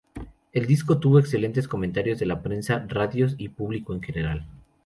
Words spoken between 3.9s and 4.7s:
en general.